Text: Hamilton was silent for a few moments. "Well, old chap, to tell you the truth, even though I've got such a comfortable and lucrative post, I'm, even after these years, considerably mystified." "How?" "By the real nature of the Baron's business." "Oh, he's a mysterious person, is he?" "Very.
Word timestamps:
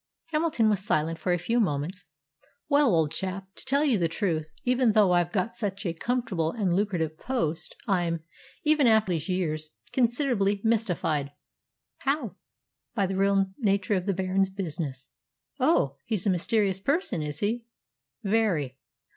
Hamilton 0.31 0.67
was 0.67 0.83
silent 0.83 1.19
for 1.19 1.31
a 1.31 1.37
few 1.37 1.59
moments. 1.59 2.05
"Well, 2.67 2.95
old 2.95 3.13
chap, 3.13 3.53
to 3.53 3.63
tell 3.63 3.85
you 3.85 3.99
the 3.99 4.07
truth, 4.07 4.51
even 4.63 4.93
though 4.93 5.11
I've 5.11 5.31
got 5.31 5.53
such 5.53 5.85
a 5.85 5.93
comfortable 5.93 6.51
and 6.53 6.73
lucrative 6.73 7.19
post, 7.19 7.75
I'm, 7.87 8.23
even 8.63 8.87
after 8.87 9.11
these 9.11 9.29
years, 9.29 9.69
considerably 9.91 10.59
mystified." 10.63 11.33
"How?" 11.99 12.35
"By 12.95 13.05
the 13.05 13.15
real 13.15 13.51
nature 13.59 13.93
of 13.93 14.07
the 14.07 14.13
Baron's 14.15 14.49
business." 14.49 15.11
"Oh, 15.59 15.97
he's 16.07 16.25
a 16.25 16.31
mysterious 16.31 16.79
person, 16.79 17.21
is 17.21 17.41
he?" 17.41 17.65
"Very. 18.23 18.79